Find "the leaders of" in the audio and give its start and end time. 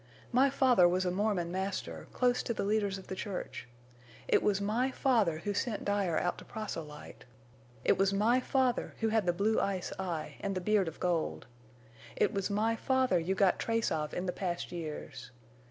2.55-3.05